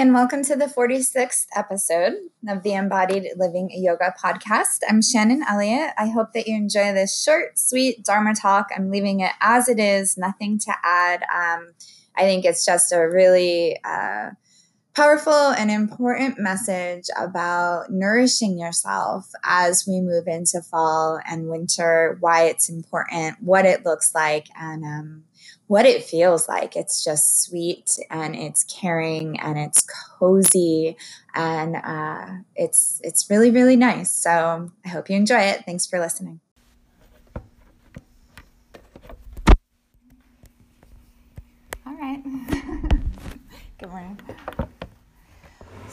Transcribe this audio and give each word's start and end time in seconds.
and 0.00 0.14
welcome 0.14 0.42
to 0.42 0.56
the 0.56 0.64
46th 0.64 1.44
episode 1.54 2.14
of 2.48 2.62
the 2.62 2.72
Embodied 2.72 3.32
Living 3.36 3.68
Yoga 3.70 4.14
podcast. 4.18 4.78
I'm 4.88 5.02
Shannon 5.02 5.44
Elliott. 5.46 5.92
I 5.98 6.08
hope 6.08 6.32
that 6.32 6.48
you 6.48 6.56
enjoy 6.56 6.94
this 6.94 7.22
short, 7.22 7.58
sweet 7.58 8.02
Dharma 8.02 8.34
talk. 8.34 8.68
I'm 8.74 8.90
leaving 8.90 9.20
it 9.20 9.32
as 9.42 9.68
it 9.68 9.78
is, 9.78 10.16
nothing 10.16 10.58
to 10.60 10.72
add. 10.82 11.22
Um, 11.24 11.74
I 12.16 12.22
think 12.22 12.46
it's 12.46 12.64
just 12.64 12.92
a 12.92 13.00
really 13.00 13.78
uh, 13.84 14.30
powerful 14.94 15.32
and 15.32 15.70
important 15.70 16.38
message 16.38 17.04
about 17.16 17.90
nourishing 17.90 18.58
yourself 18.58 19.30
as 19.44 19.84
we 19.86 20.00
move 20.00 20.26
into 20.26 20.60
fall 20.62 21.20
and 21.26 21.48
winter, 21.48 22.16
why 22.20 22.44
it's 22.44 22.68
important, 22.68 23.36
what 23.40 23.64
it 23.64 23.84
looks 23.84 24.14
like, 24.14 24.48
and 24.58 24.84
um, 24.84 25.24
what 25.68 25.86
it 25.86 26.02
feels 26.02 26.48
like. 26.48 26.74
It's 26.76 27.04
just 27.04 27.42
sweet 27.42 27.96
and 28.10 28.34
it's 28.34 28.64
caring 28.64 29.38
and 29.38 29.58
it's 29.58 29.86
cozy 30.18 30.96
and 31.34 31.76
uh, 31.76 32.26
it's 32.56 33.00
it's 33.04 33.30
really 33.30 33.50
really 33.50 33.76
nice. 33.76 34.10
So 34.10 34.70
I 34.84 34.88
hope 34.88 35.08
you 35.08 35.16
enjoy 35.16 35.40
it. 35.40 35.62
Thanks 35.64 35.86
for 35.86 36.00
listening. 36.00 36.40
All 41.86 41.94
right. 41.94 42.22
Good 43.78 43.88
morning. 43.88 44.18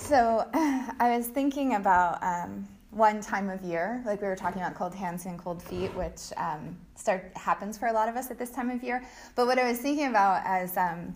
So 0.08 0.48
I 0.54 1.18
was 1.18 1.28
thinking 1.28 1.76
about. 1.76 2.24
Um, 2.24 2.68
one 2.92 3.22
time 3.22 3.50
of 3.50 3.62
year, 3.62 4.02
like 4.08 4.22
we 4.22 4.28
were 4.28 4.36
talking 4.36 4.60
about 4.60 4.74
cold 4.74 4.96
hands 4.96 5.28
and 5.28 5.38
cold 5.38 5.62
feet, 5.62 5.94
which 5.94 6.32
um, 6.38 6.76
start 6.96 7.32
happens 7.36 7.78
for 7.78 7.90
a 7.90 7.94
lot 7.94 8.10
of 8.10 8.16
us 8.16 8.32
at 8.32 8.40
this 8.40 8.50
time 8.50 8.72
of 8.72 8.82
year. 8.82 9.04
But 9.36 9.46
what 9.46 9.60
I 9.60 9.70
was 9.70 9.78
thinking 9.78 10.08
about 10.08 10.42
as 10.46 10.76
um, 10.78 11.14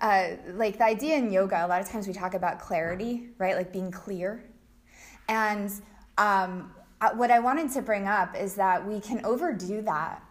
uh, 0.00 0.32
like 0.52 0.78
the 0.78 0.84
idea 0.84 1.16
in 1.16 1.32
yoga, 1.32 1.64
a 1.64 1.66
lot 1.66 1.80
of 1.80 1.88
times 1.88 2.06
we 2.06 2.12
talk 2.12 2.34
about 2.34 2.60
clarity, 2.60 3.30
right? 3.38 3.56
Like 3.56 3.72
being 3.72 3.90
clear. 3.90 4.44
And 5.28 5.72
um, 6.18 6.72
uh, 7.00 7.10
what 7.14 7.32
I 7.32 7.40
wanted 7.40 7.72
to 7.72 7.82
bring 7.82 8.06
up 8.06 8.36
is 8.36 8.54
that 8.54 8.86
we 8.86 9.00
can 9.00 9.24
overdo 9.24 9.82
that 9.82 10.22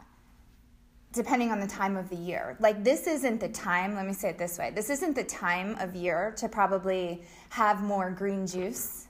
depending 1.13 1.51
on 1.51 1.59
the 1.59 1.67
time 1.67 1.97
of 1.97 2.09
the 2.09 2.15
year. 2.15 2.55
Like, 2.59 2.83
this 2.83 3.07
isn't 3.07 3.39
the 3.39 3.49
time, 3.49 3.95
let 3.95 4.05
me 4.05 4.13
say 4.13 4.29
it 4.29 4.37
this 4.37 4.57
way 4.57 4.71
this 4.71 4.89
isn't 4.89 5.15
the 5.15 5.23
time 5.23 5.75
of 5.79 5.95
year 5.95 6.33
to 6.37 6.47
probably 6.47 7.23
have 7.49 7.81
more 7.81 8.09
green 8.09 8.47
juice 8.47 9.07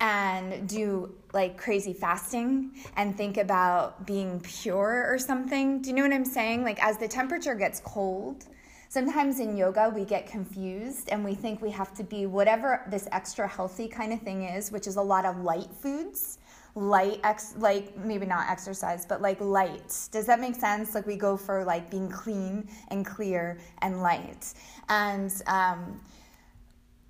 and 0.00 0.68
do 0.68 1.12
like 1.32 1.56
crazy 1.58 1.92
fasting 1.92 2.70
and 2.96 3.16
think 3.16 3.36
about 3.36 4.06
being 4.06 4.40
pure 4.40 5.06
or 5.08 5.18
something. 5.18 5.82
Do 5.82 5.90
you 5.90 5.96
know 5.96 6.02
what 6.02 6.12
I'm 6.12 6.24
saying? 6.24 6.62
Like, 6.62 6.82
as 6.82 6.98
the 6.98 7.08
temperature 7.08 7.54
gets 7.54 7.80
cold, 7.80 8.44
sometimes 8.88 9.40
in 9.40 9.56
yoga 9.56 9.92
we 9.94 10.04
get 10.04 10.26
confused 10.26 11.08
and 11.10 11.24
we 11.24 11.34
think 11.34 11.60
we 11.60 11.70
have 11.70 11.92
to 11.94 12.04
be 12.04 12.26
whatever 12.26 12.82
this 12.88 13.08
extra 13.12 13.46
healthy 13.46 13.88
kind 13.88 14.12
of 14.12 14.20
thing 14.22 14.44
is, 14.44 14.70
which 14.70 14.86
is 14.86 14.96
a 14.96 15.02
lot 15.02 15.24
of 15.24 15.38
light 15.38 15.68
foods. 15.82 16.38
Light, 16.78 17.18
ex- 17.24 17.54
like 17.58 17.96
maybe 17.98 18.24
not 18.24 18.48
exercise, 18.48 19.04
but 19.04 19.20
like 19.20 19.40
light. 19.40 20.08
Does 20.12 20.26
that 20.26 20.38
make 20.38 20.54
sense? 20.54 20.94
Like 20.94 21.06
we 21.08 21.16
go 21.16 21.36
for 21.36 21.64
like 21.64 21.90
being 21.90 22.08
clean 22.08 22.68
and 22.88 23.04
clear 23.04 23.58
and 23.82 24.00
light. 24.00 24.54
And 24.88 25.32
um, 25.48 26.00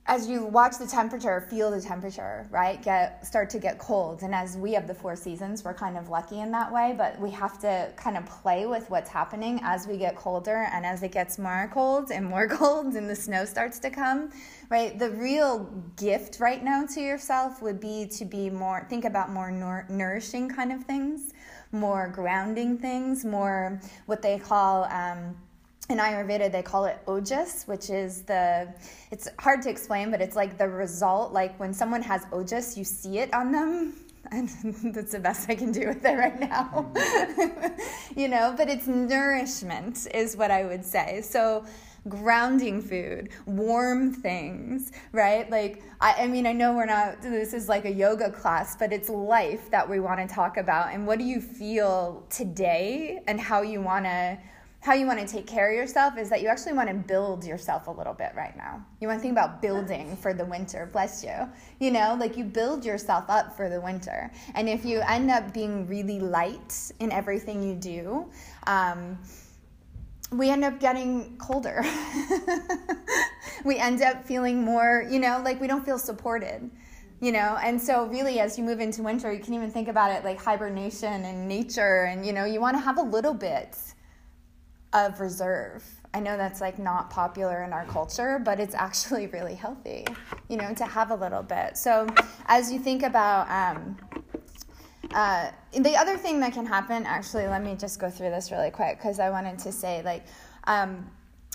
as 0.09 0.27
you 0.27 0.43
watch 0.47 0.79
the 0.79 0.87
temperature, 0.87 1.47
feel 1.51 1.71
the 1.71 1.83
temperature, 1.83 2.47
right? 2.51 2.83
Get 2.83 3.27
start 3.27 3.51
to 3.51 3.59
get 3.59 3.79
cold. 3.79 4.23
And 4.23 4.35
as 4.35 4.57
we 4.57 4.73
have 4.73 4.87
the 4.87 4.95
four 4.95 5.15
seasons, 5.15 5.63
we're 5.63 5.75
kind 5.75 5.99
of 5.99 6.09
lucky 6.09 6.41
in 6.41 6.51
that 6.53 6.73
way, 6.73 6.95
but 6.97 7.21
we 7.21 7.31
have 7.33 7.61
to 7.61 7.93
kind 7.97 8.17
of 8.17 8.25
play 8.25 8.65
with 8.65 8.89
what's 8.89 9.11
happening 9.11 9.61
as 9.63 9.87
we 9.87 9.99
get 9.99 10.17
colder 10.17 10.67
and 10.73 10.87
as 10.87 11.03
it 11.03 11.13
gets 11.13 11.39
more 11.39 11.71
cold 11.75 12.11
and 12.11 12.25
more 12.25 12.49
cold 12.59 12.95
and 12.95 13.09
the 13.09 13.15
snow 13.15 13.45
starts 13.45 13.79
to 13.81 13.91
come, 13.91 14.31
right? 14.71 14.99
The 14.99 15.11
real 15.11 15.65
gift 15.97 16.41
right 16.41 16.65
now 16.65 16.87
to 16.87 17.01
yourself 17.03 17.61
would 17.61 17.79
be 17.79 18.07
to 18.07 18.25
be 18.25 18.49
more 18.49 18.87
think 18.89 19.05
about 19.05 19.31
more 19.31 19.51
nourishing 19.91 20.49
kind 20.49 20.73
of 20.73 20.85
things, 20.85 21.35
more 21.71 22.09
grounding 22.09 22.79
things, 22.79 23.27
more 23.27 23.79
what 24.07 24.23
they 24.23 24.39
call 24.39 24.85
um, 24.85 25.37
in 25.89 25.99
ayurveda 25.99 26.51
they 26.51 26.63
call 26.63 26.85
it 26.85 26.99
ojas 27.07 27.67
which 27.67 27.91
is 27.91 28.23
the 28.23 28.69
it's 29.11 29.29
hard 29.39 29.63
to 29.63 29.71
explain 29.71 30.11
but 30.11 30.21
it's 30.21 30.37
like 30.37 30.59
the 30.59 30.69
result 30.69 31.33
like 31.33 31.59
when 31.59 31.73
someone 31.73 32.03
has 32.03 32.25
ojas 32.27 32.77
you 32.77 32.85
see 32.85 33.19
it 33.19 33.33
on 33.33 33.53
them 33.53 33.95
and 34.31 34.49
that's 34.95 35.13
the 35.13 35.19
best 35.19 35.49
i 35.49 35.55
can 35.55 35.73
do 35.73 35.87
with 35.89 36.05
it 36.05 36.15
right 36.15 36.41
now 36.41 36.93
you 38.17 38.29
know 38.29 38.55
but 38.57 38.69
it's 38.69 38.87
nourishment 38.87 40.07
is 40.13 40.37
what 40.37 40.51
i 40.51 40.65
would 40.65 40.85
say 40.85 41.23
so 41.23 41.65
grounding 42.09 42.81
food, 42.81 43.31
warm 43.47 44.13
things, 44.13 44.93
right? 45.13 45.51
Like, 45.51 45.83
I, 46.01 46.25
I, 46.25 46.27
mean, 46.27 46.47
I 46.47 46.53
know 46.53 46.75
we're 46.75 46.87
not, 46.87 47.21
this 47.23 47.53
is 47.53 47.69
like 47.69 47.85
a 47.85 47.91
yoga 47.91 48.31
class, 48.31 48.77
but 48.77 48.93
it's 48.93 49.09
life 49.09 49.71
that 49.71 49.89
we 49.89 50.01
want 50.01 50.27
to 50.27 50.35
talk 50.35 50.57
about. 50.57 50.93
And 50.93 51.07
what 51.07 51.19
do 51.19 51.25
you 51.25 51.41
feel 51.41 52.25
today 52.31 53.21
and 53.27 53.41
how 53.41 53.63
you 53.63 53.81
want 53.81 54.05
to 54.07 54.39
how 54.89 54.95
you 54.95 55.07
want 55.07 55.21
to 55.21 55.27
take 55.27 55.47
care 55.47 55.69
of 55.69 55.77
yourself 55.77 56.17
is 56.17 56.31
that 56.31 56.41
you 56.41 56.49
actually 56.49 56.73
want 56.73 56.89
to 56.89 56.95
build 56.95 57.45
yourself 57.45 57.89
a 57.89 57.91
little 57.91 58.15
bit 58.15 58.33
right 58.35 58.57
now. 58.57 58.83
You 59.03 59.09
want 59.09 59.19
to 59.19 59.23
think 59.23 59.33
about 59.33 59.61
building 59.61 60.17
for 60.17 60.33
the 60.33 60.47
winter, 60.47 60.89
bless 60.91 61.23
you. 61.23 61.47
You 61.79 61.91
know, 61.91 62.17
like 62.19 62.39
you 62.39 62.45
build 62.45 62.87
yourself 62.87 63.27
up 63.29 63.55
for 63.55 63.69
the 63.69 63.83
winter. 63.83 64.33
And 64.55 64.67
if 64.67 64.87
you 64.87 65.01
end 65.01 65.31
up 65.31 65.53
being 65.53 65.87
really 65.87 66.21
light 66.21 66.91
in 67.01 67.13
everything 67.13 67.63
you 67.63 67.75
do, 67.75 68.31
um, 68.67 69.19
we 70.33 70.49
end 70.49 70.65
up 70.65 70.81
getting 70.81 71.37
colder. 71.37 71.85
we 73.65 73.77
end 73.77 74.01
up 74.01 74.25
feeling 74.25 74.65
more, 74.65 75.07
you 75.11 75.19
know, 75.21 75.43
like 75.45 75.61
we 75.61 75.67
don't 75.67 75.85
feel 75.85 75.99
supported 75.99 76.71
you 77.21 77.33
know 77.33 77.59
and 77.65 77.83
so 77.83 78.07
really 78.07 78.39
as 78.39 78.57
you 78.57 78.63
move 78.63 78.79
into 78.79 79.03
winter 79.03 79.33
you 79.33 79.41
can 79.41 79.53
even 79.53 79.69
think 79.69 79.89
about 79.89 80.13
it 80.13 80.23
like 80.23 80.41
hibernation 80.41 81.25
and 81.25 81.49
nature 81.49 82.05
and 82.05 82.25
you 82.25 82.33
know 82.33 82.45
you 82.45 82.61
want 82.61 82.77
to 82.77 82.81
have 82.81 82.97
a 82.97 83.03
little 83.03 83.35
bit 83.35 83.77
of 84.93 85.21
reserve. 85.21 85.85
I 86.15 86.21
know 86.21 86.37
that's 86.37 86.61
like 86.61 86.79
not 86.79 87.11
popular 87.11 87.63
in 87.65 87.73
our 87.73 87.85
culture, 87.87 88.41
but 88.43 88.59
it's 88.59 88.75
actually 88.75 89.27
really 89.33 89.55
healthy, 89.55 90.07
you 90.49 90.57
know, 90.57 90.73
to 90.75 90.85
have 90.85 91.11
a 91.11 91.15
little 91.15 91.43
bit. 91.43 91.77
So 91.77 92.07
as 92.47 92.73
you 92.73 92.79
think 92.79 93.03
about 93.03 93.49
um, 93.51 93.97
uh, 95.13 95.51
the 95.73 95.97
other 95.97 96.17
thing 96.17 96.41
that 96.41 96.53
can 96.53 96.67
happen, 96.67 97.05
actually, 97.07 97.47
let 97.47 97.63
me 97.63 97.75
just 97.75 97.99
go 97.99 98.11
through 98.11 98.31
this 98.31 98.51
really 98.51 98.71
quick 98.71 98.99
because 98.99 99.21
I 99.21 99.31
wanted 99.31 99.59
to 99.61 99.73
say 99.73 100.03
like 100.03 100.25
um, 100.65 101.11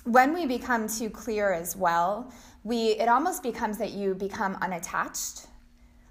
when 0.05 0.33
we 0.33 0.45
become 0.45 0.88
too 0.88 1.09
clear 1.09 1.51
as 1.53 1.75
well, 1.75 2.31
we 2.63 2.91
it 2.91 3.07
almost 3.07 3.44
becomes 3.44 3.77
that 3.79 3.91
you 3.91 4.15
become 4.15 4.57
unattached. 4.61 5.47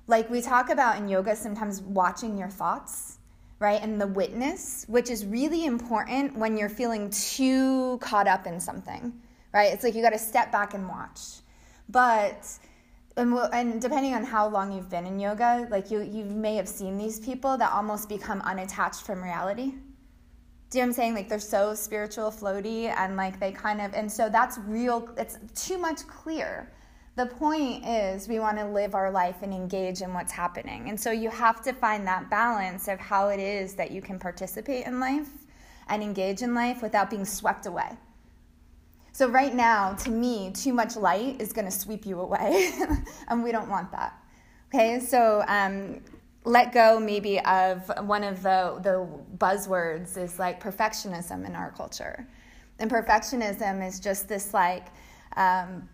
Like 0.08 0.28
we 0.28 0.40
talk 0.42 0.68
about 0.68 0.98
in 0.98 1.08
yoga, 1.08 1.36
sometimes 1.36 1.80
watching 1.80 2.36
your 2.36 2.48
thoughts 2.48 3.18
right? 3.62 3.80
And 3.80 4.00
the 4.00 4.08
witness, 4.08 4.84
which 4.88 5.08
is 5.08 5.24
really 5.24 5.64
important 5.64 6.36
when 6.36 6.56
you're 6.56 6.68
feeling 6.68 7.08
too 7.10 7.98
caught 7.98 8.26
up 8.26 8.46
in 8.46 8.58
something, 8.58 9.12
right? 9.54 9.72
It's 9.72 9.84
like 9.84 9.94
you 9.94 10.02
got 10.02 10.10
to 10.10 10.18
step 10.18 10.50
back 10.50 10.74
and 10.74 10.88
watch. 10.88 11.20
But 11.88 12.46
and, 13.16 13.32
and 13.52 13.80
depending 13.80 14.14
on 14.14 14.24
how 14.24 14.48
long 14.48 14.72
you've 14.72 14.90
been 14.90 15.06
in 15.06 15.20
yoga, 15.20 15.68
like 15.70 15.90
you 15.90 16.00
you 16.02 16.24
may 16.24 16.56
have 16.56 16.68
seen 16.68 16.98
these 16.98 17.20
people 17.20 17.56
that 17.56 17.72
almost 17.72 18.08
become 18.08 18.40
unattached 18.42 19.02
from 19.02 19.22
reality. 19.22 19.74
Do 20.70 20.78
you 20.78 20.84
know 20.84 20.86
what 20.86 20.86
I'm 20.86 20.92
saying? 20.94 21.14
Like 21.14 21.28
they're 21.28 21.38
so 21.38 21.74
spiritual, 21.74 22.32
floaty, 22.32 22.92
and 22.96 23.16
like 23.16 23.38
they 23.38 23.52
kind 23.52 23.80
of 23.80 23.94
and 23.94 24.10
so 24.10 24.28
that's 24.28 24.58
real. 24.58 25.08
It's 25.16 25.38
too 25.54 25.78
much 25.78 26.06
clear 26.08 26.72
the 27.14 27.26
point 27.26 27.84
is, 27.86 28.26
we 28.26 28.38
want 28.38 28.56
to 28.58 28.64
live 28.64 28.94
our 28.94 29.10
life 29.10 29.36
and 29.42 29.52
engage 29.52 30.00
in 30.00 30.14
what's 30.14 30.32
happening. 30.32 30.88
And 30.88 30.98
so 30.98 31.10
you 31.10 31.28
have 31.28 31.62
to 31.62 31.72
find 31.72 32.06
that 32.06 32.30
balance 32.30 32.88
of 32.88 32.98
how 32.98 33.28
it 33.28 33.38
is 33.38 33.74
that 33.74 33.90
you 33.90 34.00
can 34.00 34.18
participate 34.18 34.86
in 34.86 34.98
life 34.98 35.28
and 35.88 36.02
engage 36.02 36.40
in 36.40 36.54
life 36.54 36.80
without 36.80 37.10
being 37.10 37.26
swept 37.26 37.66
away. 37.66 37.96
So, 39.14 39.28
right 39.28 39.54
now, 39.54 39.92
to 39.92 40.10
me, 40.10 40.52
too 40.52 40.72
much 40.72 40.96
light 40.96 41.38
is 41.38 41.52
going 41.52 41.66
to 41.66 41.70
sweep 41.70 42.06
you 42.06 42.18
away, 42.18 42.72
and 43.28 43.44
we 43.44 43.52
don't 43.52 43.68
want 43.68 43.92
that. 43.92 44.18
Okay, 44.74 45.00
so 45.00 45.44
um, 45.48 46.00
let 46.44 46.72
go 46.72 46.98
maybe 46.98 47.38
of 47.40 47.90
one 48.06 48.24
of 48.24 48.42
the, 48.42 48.80
the 48.82 49.06
buzzwords 49.36 50.16
is 50.16 50.38
like 50.38 50.62
perfectionism 50.62 51.46
in 51.46 51.54
our 51.54 51.72
culture. 51.72 52.26
And 52.78 52.90
perfectionism 52.90 53.86
is 53.86 54.00
just 54.00 54.28
this 54.28 54.54
like, 54.54 54.86
um, 55.36 55.88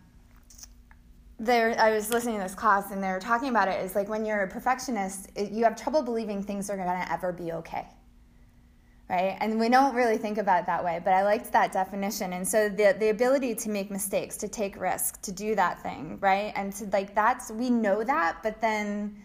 there 1.38 1.78
i 1.78 1.90
was 1.90 2.10
listening 2.10 2.36
to 2.36 2.42
this 2.42 2.54
class 2.54 2.90
and 2.90 3.02
they 3.02 3.08
were 3.08 3.20
talking 3.20 3.48
about 3.48 3.68
it 3.68 3.84
is 3.84 3.94
like 3.94 4.08
when 4.08 4.24
you're 4.24 4.42
a 4.42 4.48
perfectionist 4.48 5.30
it, 5.36 5.52
you 5.52 5.62
have 5.62 5.76
trouble 5.76 6.02
believing 6.02 6.42
things 6.42 6.68
are 6.68 6.76
going 6.76 6.88
to 6.88 7.12
ever 7.12 7.32
be 7.32 7.52
okay. 7.52 7.86
Right? 9.08 9.38
And 9.40 9.58
we 9.58 9.70
don't 9.70 9.94
really 9.94 10.18
think 10.18 10.36
about 10.36 10.60
it 10.60 10.66
that 10.66 10.84
way 10.84 11.00
but 11.02 11.12
i 11.14 11.22
liked 11.22 11.52
that 11.52 11.72
definition. 11.72 12.32
And 12.32 12.46
so 12.46 12.68
the, 12.68 12.94
the 12.98 13.08
ability 13.10 13.54
to 13.54 13.70
make 13.70 13.90
mistakes 13.90 14.36
to 14.38 14.48
take 14.48 14.78
risks 14.78 15.18
to 15.20 15.32
do 15.32 15.54
that 15.54 15.82
thing 15.82 16.18
right? 16.20 16.52
And 16.56 16.72
to 16.74 16.86
like 16.86 17.14
that's 17.14 17.50
we 17.50 17.70
know 17.70 18.02
that 18.04 18.42
but 18.42 18.60
then 18.60 19.22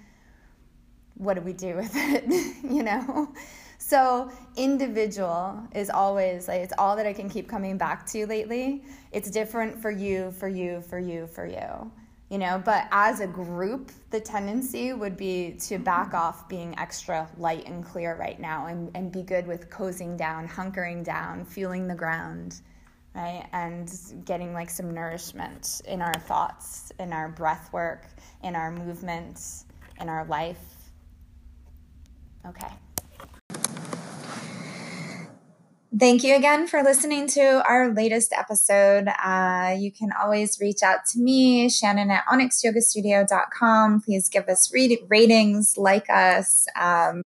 what 1.16 1.34
do 1.34 1.42
we 1.42 1.54
do 1.54 1.76
with 1.78 1.92
it? 1.96 2.24
You 2.64 2.84
know? 2.84 3.34
So, 3.80 4.32
individual 4.56 5.62
is 5.76 5.90
always 5.90 6.48
like 6.48 6.62
it's 6.62 6.74
all 6.78 6.96
that 6.96 7.06
I 7.06 7.12
can 7.12 7.30
keep 7.30 7.50
coming 7.50 7.78
back 7.78 8.06
to 8.08 8.26
lately. 8.26 8.86
It's 9.12 9.30
different 9.30 9.82
for 9.82 9.92
you, 9.92 10.32
for 10.32 10.48
you, 10.48 10.80
for 10.80 11.00
you, 11.00 11.28
for 11.28 11.46
you. 11.46 11.92
You 12.34 12.40
know, 12.40 12.60
but 12.66 12.88
as 12.90 13.20
a 13.20 13.28
group, 13.28 13.92
the 14.10 14.20
tendency 14.20 14.92
would 14.92 15.16
be 15.16 15.52
to 15.68 15.78
back 15.78 16.16
off 16.16 16.50
being 16.50 16.74
extra 16.80 17.30
light 17.38 17.68
and 17.68 17.86
clear 17.86 18.16
right 18.16 18.40
now 18.40 18.66
and, 18.66 18.90
and 18.96 19.12
be 19.12 19.22
good 19.22 19.46
with 19.46 19.70
cozying 19.70 20.18
down, 20.18 20.48
hunkering 20.48 21.04
down, 21.04 21.46
feeling 21.46 21.88
the 21.88 21.94
ground, 21.94 22.60
right? 23.14 23.48
And 23.54 23.96
getting 24.26 24.52
like 24.52 24.72
some 24.72 24.96
nourishment 24.96 25.84
in 25.88 26.02
our 26.02 26.16
thoughts, 26.22 26.92
in 27.00 27.14
our 27.14 27.30
breath 27.30 27.72
work, 27.72 28.08
in 28.42 28.56
our 28.56 28.72
movements, 28.72 29.66
in 30.02 30.10
our 30.10 30.26
life. 30.26 30.58
Okay. 32.48 32.74
Thank 36.00 36.24
you 36.24 36.36
again 36.36 36.66
for 36.68 36.82
listening 36.82 37.28
to 37.28 37.64
our 37.70 37.94
latest 37.94 38.34
episode. 38.34 39.08
Uh, 39.24 39.76
you 39.78 39.92
can 39.92 40.10
always 40.20 40.60
reach 40.60 40.82
out 40.82 41.06
to 41.12 41.20
me, 41.20 41.70
Shannon 41.70 42.10
at 42.10 42.26
onyxyogastudio.com. 42.26 44.02
Please 44.02 44.28
give 44.28 44.50
us 44.50 44.74
read- 44.74 45.06
ratings, 45.08 45.78
like 45.78 46.10
us. 46.10 46.66
Um, 46.76 47.22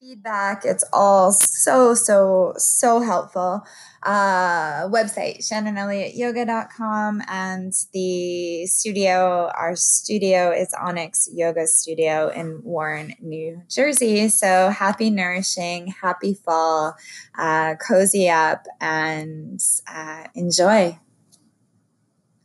feedback. 0.00 0.64
It's 0.64 0.84
all 0.92 1.32
so, 1.32 1.94
so, 1.94 2.54
so 2.56 3.00
helpful. 3.00 3.62
Uh, 4.02 4.88
website, 4.88 5.38
shannonelliottyoga.com. 5.38 7.22
And 7.28 7.72
the 7.92 8.66
studio, 8.66 9.50
our 9.56 9.74
studio 9.76 10.52
is 10.52 10.72
Onyx 10.80 11.28
Yoga 11.32 11.66
Studio 11.66 12.28
in 12.28 12.60
Warren, 12.62 13.14
New 13.20 13.62
Jersey. 13.68 14.28
So 14.28 14.70
happy, 14.70 15.10
nourishing, 15.10 15.88
happy 15.88 16.34
fall, 16.34 16.94
uh, 17.36 17.74
cozy 17.76 18.28
up, 18.28 18.66
and 18.80 19.60
uh, 19.92 20.24
enjoy. 20.34 20.98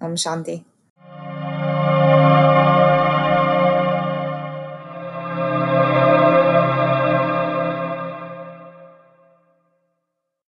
Om 0.02 0.16
Shanti. 0.16 0.66